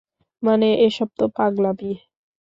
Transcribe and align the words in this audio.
মানে, 0.43 0.67
এসব 0.79 1.09
তো 1.17 1.25
পাগলামি। 1.37 1.91